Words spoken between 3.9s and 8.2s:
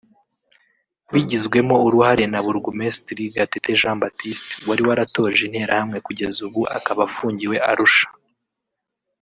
Baptiste wari waratoje interehamwe kugeza ubu akaba afungiwe Arusha